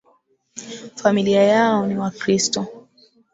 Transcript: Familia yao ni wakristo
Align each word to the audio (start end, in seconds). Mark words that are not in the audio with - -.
Familia 0.95 1.43
yao 1.43 1.85
ni 1.87 1.97
wakristo 1.97 2.87